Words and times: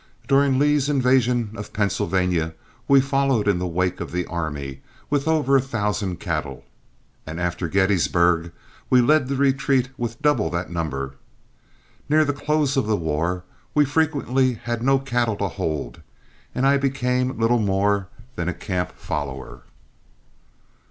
During 0.27 0.57
Lee's 0.57 0.89
invasion 0.89 1.51
of 1.53 1.73
Pennsylvania 1.73 2.55
we 2.87 2.99
followed 3.01 3.47
in 3.47 3.59
the 3.59 3.67
wake 3.67 3.99
of 3.99 4.11
the 4.11 4.25
army 4.25 4.81
with 5.11 5.27
over 5.27 5.55
a 5.55 5.61
thousand 5.61 6.19
cattle, 6.19 6.63
and 7.27 7.39
after 7.39 7.67
Gettysburg 7.67 8.51
we 8.89 8.99
led 8.99 9.27
the 9.27 9.35
retreat 9.35 9.89
with 9.97 10.19
double 10.19 10.49
that 10.49 10.71
number. 10.71 11.17
Near 12.09 12.25
the 12.25 12.33
close 12.33 12.75
of 12.75 12.87
the 12.87 12.95
war 12.97 13.43
we 13.75 13.85
frequently 13.85 14.53
had 14.55 14.81
no 14.81 14.97
cattle 14.97 15.35
to 15.35 15.47
hold, 15.49 16.01
and 16.55 16.65
I 16.65 16.77
became 16.79 17.37
little 17.39 17.59
more 17.59 18.07
than 18.35 18.49
a 18.49 18.55
camp 18.55 18.93
follower. 18.93 19.61